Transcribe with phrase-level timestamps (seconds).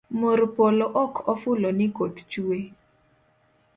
[0.19, 2.59] Mor polo ok ofulo ni koth chue